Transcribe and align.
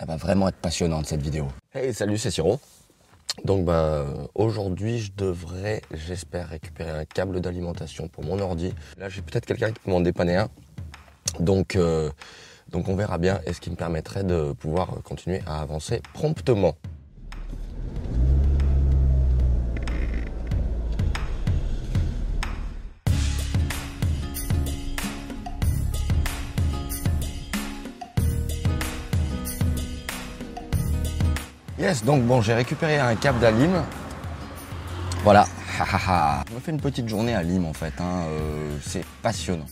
Elle 0.00 0.06
va 0.06 0.16
vraiment 0.16 0.48
être 0.48 0.56
passionnante 0.56 1.06
cette 1.06 1.20
vidéo. 1.20 1.48
Hey, 1.74 1.92
salut, 1.92 2.16
c'est 2.16 2.30
Siron. 2.30 2.58
Donc 3.44 3.66
bah, 3.66 4.06
aujourd'hui, 4.34 4.98
je 4.98 5.12
devrais, 5.14 5.82
j'espère, 5.92 6.48
récupérer 6.48 6.90
un 6.90 7.04
câble 7.04 7.40
d'alimentation 7.42 8.08
pour 8.08 8.24
mon 8.24 8.38
ordi. 8.38 8.72
Là, 8.96 9.10
j'ai 9.10 9.20
peut-être 9.20 9.44
quelqu'un 9.44 9.72
qui 9.72 9.80
peut 9.80 9.90
m'en 9.90 10.00
dépanner 10.00 10.36
un. 10.36 10.48
Donc, 11.38 11.76
euh, 11.76 12.10
donc 12.68 12.88
on 12.88 12.96
verra 12.96 13.18
bien 13.18 13.40
et 13.46 13.52
ce 13.52 13.60
qui 13.60 13.70
me 13.70 13.76
permettrait 13.76 14.24
de 14.24 14.52
pouvoir 14.52 15.02
continuer 15.04 15.42
à 15.46 15.60
avancer 15.60 16.00
promptement. 16.14 16.76
Yes, 31.80 32.04
donc 32.04 32.22
bon, 32.24 32.42
j'ai 32.42 32.52
récupéré 32.52 32.98
un 32.98 33.16
câble 33.16 33.40
d'Alim. 33.40 33.82
Voilà, 35.24 35.46
je 35.78 36.54
me 36.54 36.60
fais 36.60 36.72
une 36.72 36.80
petite 36.80 37.08
journée 37.08 37.34
à 37.34 37.42
Lime 37.42 37.64
en 37.64 37.72
fait, 37.72 37.94
hein. 37.98 38.24
euh, 38.28 38.76
c'est 38.84 39.04
passionnant. 39.22 39.64